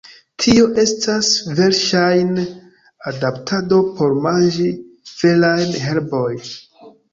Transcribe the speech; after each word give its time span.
Tio 0.43 0.61
estas 0.83 1.29
verŝajne 1.59 2.47
adaptado 3.13 3.83
por 4.01 4.17
manĝi 4.25 4.69
verajn 5.23 5.81
herbojn. 5.87 6.45